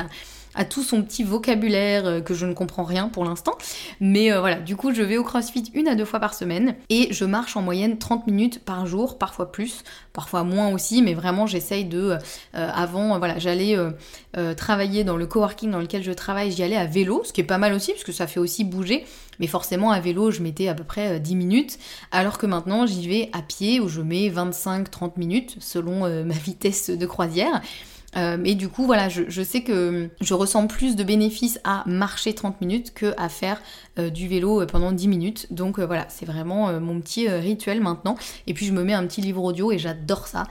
[0.55, 3.57] à tout son petit vocabulaire euh, que je ne comprends rien pour l'instant.
[4.01, 6.75] Mais euh, voilà, du coup, je vais au CrossFit une à deux fois par semaine
[6.91, 11.15] et je marche en moyenne 30 minutes par jour, parfois plus, parfois moins aussi, mais
[11.15, 12.17] vraiment j'essaye de...
[12.55, 13.77] Euh, avant, voilà, j'allais
[14.57, 17.45] travailler dans le coworking dans lequel je travaille, j'y allais à vélo, ce qui est
[17.45, 19.05] pas mal aussi, parce que ça fait aussi bouger.
[19.41, 21.79] Mais forcément, à vélo, je mettais à peu près 10 minutes,
[22.11, 26.91] alors que maintenant, j'y vais à pied où je mets 25-30 minutes selon ma vitesse
[26.91, 27.61] de croisière.
[28.17, 32.35] Euh, et du coup, voilà, je, sais que je ressens plus de bénéfices à marcher
[32.35, 33.61] 30 minutes que à faire
[33.99, 35.47] euh, du vélo euh, pendant 10 minutes.
[35.51, 38.17] Donc voilà, c'est vraiment mon petit rituel maintenant.
[38.47, 40.45] Et puis je me mets un petit livre audio et j'adore ça.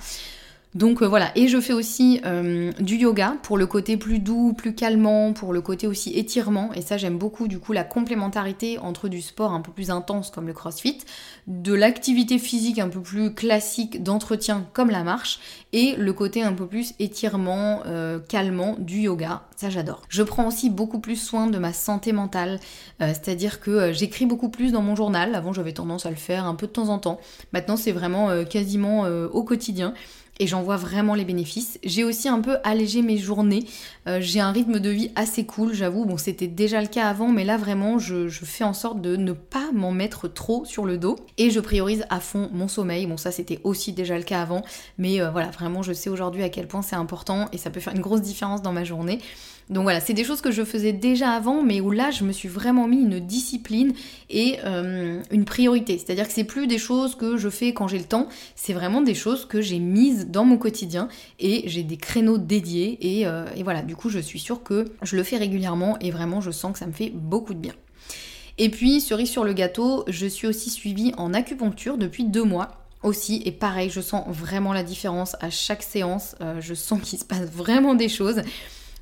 [0.76, 4.54] Donc euh, voilà, et je fais aussi euh, du yoga pour le côté plus doux,
[4.54, 8.80] plus calmant, pour le côté aussi étirement, et ça j'aime beaucoup du coup la complémentarité
[8.80, 10.98] entre du sport un peu plus intense comme le crossfit,
[11.46, 15.40] de l'activité physique un peu plus classique d'entretien comme la marche,
[15.74, 20.02] et le côté un peu plus étirement, euh, calmant du yoga, ça j'adore.
[20.10, 22.60] Je prends aussi beaucoup plus soin de ma santé mentale,
[23.00, 26.56] c'est-à-dire que j'écris beaucoup plus dans mon journal, avant j'avais tendance à le faire un
[26.56, 27.20] peu de temps en temps,
[27.52, 29.94] maintenant c'est vraiment quasiment au quotidien
[30.40, 31.80] et j'en vois vraiment les bénéfices.
[31.84, 33.66] J'ai aussi un peu allégé mes journées.
[34.08, 36.06] Euh, j'ai un rythme de vie assez cool, j'avoue.
[36.06, 39.32] Bon, c'était déjà le cas avant, mais là vraiment, je, fais en sorte de ne
[39.32, 41.18] pas m'en mettre trop sur le dos.
[41.38, 43.06] Et je priorise à fond mon sommeil.
[43.06, 44.64] Bon, ça c'était aussi déjà le cas avant,
[44.98, 47.80] mais euh, voilà, vraiment, je sais aujourd'hui à quel point c'est important et ça peut
[47.80, 49.20] faire une grosse différence dans ma journée.
[49.70, 52.32] Donc voilà, c'est des choses que je faisais déjà avant, mais où là, je me
[52.32, 53.94] suis vraiment mis une discipline
[54.30, 55.98] et euh, une priorité.
[55.98, 59.02] C'est-à-dire que c'est plus des choses que je fais quand j'ai le temps, c'est vraiment
[59.02, 61.08] des choses que j'ai mises dans mon quotidien
[61.40, 62.98] et j'ai des créneaux dédiés.
[63.02, 66.12] Et, euh, et voilà, du coup, je suis sûre que je le fais régulièrement et
[66.12, 67.74] vraiment, je sens que ça me fait beaucoup de bien.
[68.58, 72.84] Et puis, cerise sur le gâteau, je suis aussi suivie en acupuncture depuis deux mois
[73.02, 73.42] aussi.
[73.46, 76.36] Et pareil, je sens vraiment la différence à chaque séance.
[76.42, 78.42] Euh, je sens qu'il se passe vraiment des choses.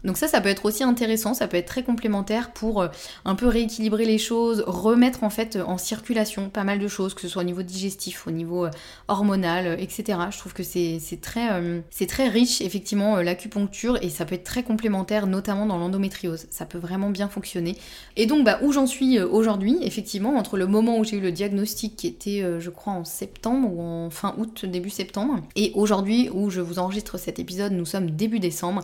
[0.04, 2.88] Donc ça, ça peut être aussi intéressant, ça peut être très complémentaire pour euh,
[3.26, 7.22] un peu rééquilibrer les choses, remettre en fait en circulation pas mal de choses, que
[7.22, 8.72] ce soit au niveau digestif, au niveau euh,
[9.08, 10.20] hormonal, euh, etc.
[10.32, 15.66] Je trouve que c'est très, riche effectivement l'acupuncture et ça peut être très complémentaire, notamment
[15.66, 16.48] dans l'endométriose.
[16.50, 17.76] Ça peut vraiment bien fonctionner.
[18.16, 21.32] Et donc bah, où j'en suis aujourd'hui, effectivement, entre le moment où j'ai eu le
[21.32, 26.30] diagnostic qui était je crois en septembre ou en fin août, début septembre, et aujourd'hui
[26.34, 28.84] où je vous enregistre cet épisode, nous sommes début décembre.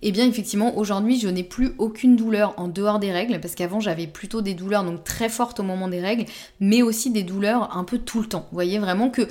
[0.00, 3.54] Et eh bien effectivement aujourd'hui je n'ai plus aucune douleur en dehors des règles parce
[3.54, 6.24] qu'avant j'avais plutôt des douleurs donc très fortes au moment des règles
[6.60, 8.46] mais aussi des douleurs un peu tout le temps.
[8.50, 9.26] Vous voyez vraiment que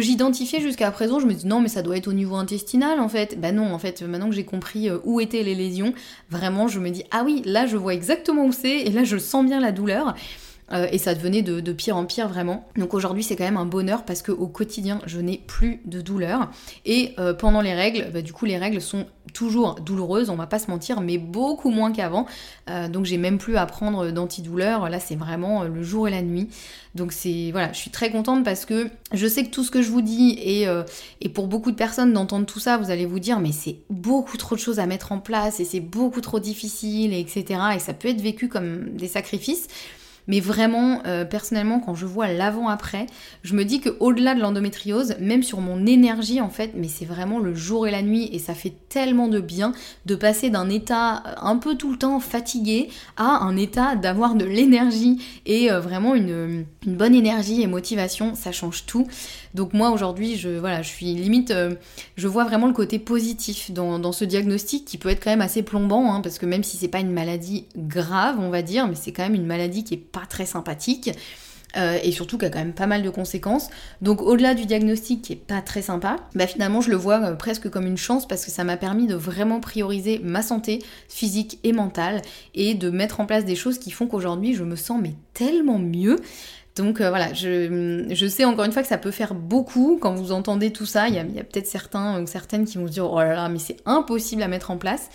[0.00, 3.08] j'identifiais jusqu'à présent, je me dis non mais ça doit être au niveau intestinal en
[3.08, 3.40] fait.
[3.40, 5.94] Bah non en fait maintenant que j'ai compris euh, où étaient les lésions,
[6.30, 9.16] vraiment je me dis ah oui là je vois exactement où c'est et là je
[9.18, 10.14] sens bien la douleur.
[10.72, 12.66] Euh, et ça devenait de, pire en pire vraiment.
[12.76, 16.50] Donc aujourd'hui c'est quand même un bonheur parce qu'au quotidien je n'ai plus de douleur.
[16.86, 20.46] Et euh, pendant les règles, bah, du coup les règles sont toujours douloureuses, on va
[20.46, 22.26] pas se mentir, mais beaucoup moins qu'avant.
[22.70, 24.88] Euh, donc j'ai même plus à prendre d'antidouleur.
[24.88, 26.48] Là c'est vraiment le jour et la nuit.
[26.94, 29.82] Donc c'est voilà, je suis très contente parce que je sais que tout ce que
[29.82, 33.40] je vous dis et, pour beaucoup de personnes d'entendre tout ça, vous allez vous dire
[33.40, 37.12] mais c'est beaucoup trop de choses à mettre en place et c'est beaucoup trop difficile
[37.12, 37.60] et etc.
[37.74, 39.68] Et ça peut être vécu comme des sacrifices.
[40.26, 43.06] Mais vraiment, euh, personnellement, quand je vois l'avant-après,
[43.42, 47.04] je me dis que au-delà de l'endométriose, même sur mon énergie en fait, mais c'est
[47.04, 49.72] vraiment le jour et la nuit et ça fait tellement de bien
[50.06, 54.44] de passer d'un état un peu tout le temps fatigué à un état d'avoir de
[54.44, 59.06] l'énergie et euh, vraiment une, bonne énergie et motivation, ça change tout.
[59.54, 61.74] Donc moi aujourd'hui, je voilà, je suis limite, euh,
[62.16, 65.62] je vois vraiment le côté positif dans, ce diagnostic qui peut être quand même assez
[65.62, 68.94] plombant, hein, parce que même si c'est pas une maladie grave, on va dire, mais
[68.94, 71.10] c'est quand même une maladie qui est pas très sympathique.
[71.76, 73.68] Euh, et surtout qui a quand même pas mal de conséquences.
[74.00, 77.34] Donc au-delà du diagnostic qui est pas très sympa, bah finalement je le vois euh,
[77.34, 81.58] presque comme une chance parce que ça m'a permis de vraiment prioriser ma santé physique
[81.64, 82.22] et mentale
[82.54, 85.80] et de mettre en place des choses qui font qu'aujourd'hui je me sens mais tellement
[85.80, 86.20] mieux.
[86.76, 90.30] Donc euh, voilà, je, sais encore une fois que ça peut faire beaucoup quand vous
[90.30, 91.08] entendez tout ça.
[91.08, 93.48] Il y a, a peut-être certains ou certaines qui vont se dire oh là là,
[93.48, 95.08] mais c'est impossible à mettre en place.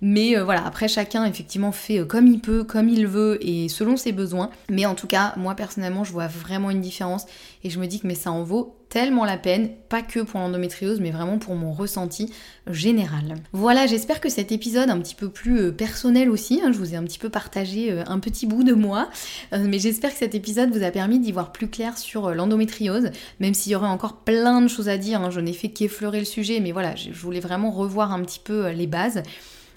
[0.00, 3.68] Mais euh, voilà, après chacun effectivement fait euh, comme il peut, comme il veut et
[3.68, 4.50] selon ses besoins.
[4.70, 7.26] Mais en tout cas, moi personnellement, je vois vraiment une différence
[7.64, 10.38] et je me dis que mais ça en vaut tellement la peine, pas que pour
[10.38, 12.32] l'endométriose, mais vraiment pour mon ressenti
[12.68, 13.34] général.
[13.52, 16.94] Voilà, j'espère que cet épisode un petit peu plus euh, personnel aussi, hein, je vous
[16.94, 19.08] ai un petit peu partagé un petit bout de moi,
[19.52, 23.54] mais j'espère que cet épisode vous a permis d'y voir plus clair sur l'endométriose, même
[23.54, 26.24] s'il y aurait encore plein de choses à dire, hein, je n'ai fait qu'effleurer le
[26.24, 29.22] sujet, mais voilà, je voulais vraiment revoir un petit peu les bases.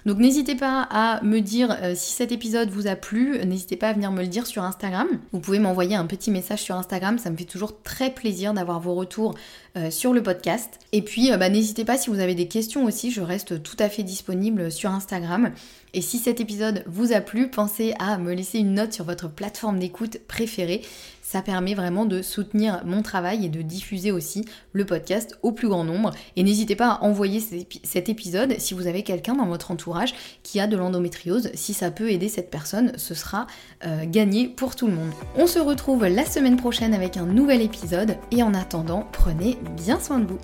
[0.05, 3.89] Donc n'hésitez pas à me dire euh, si cet épisode vous a plu, n'hésitez pas
[3.89, 5.07] à venir me le dire sur Instagram.
[5.31, 8.79] Vous pouvez m'envoyer un petit message sur Instagram, ça me fait toujours très plaisir d'avoir
[8.79, 9.35] vos retours
[9.77, 10.79] euh, sur le podcast.
[10.93, 13.77] Et puis euh, bah, n'hésitez pas si vous avez des questions aussi, je reste tout
[13.79, 15.51] à fait disponible sur Instagram.
[15.93, 19.27] Et si cet épisode vous a plu, pensez à me laisser une note sur votre
[19.27, 20.81] plateforme d'écoute préférée
[21.29, 25.67] ça permet vraiment de soutenir mon travail et de diffuser aussi le podcast au plus
[25.67, 26.09] grand nombre.
[26.35, 27.39] Et n'hésitez pas à envoyer
[27.83, 31.51] cet épisode si vous avez quelqu'un dans votre entourage qui a de l'endométriose.
[31.53, 33.45] Si ça peut aider cette personne, ce sera
[33.85, 35.11] euh, gagné pour tout le monde.
[35.35, 39.99] On se retrouve la semaine prochaine avec un nouvel épisode et en attendant, prenez bien
[39.99, 40.39] soin de vous.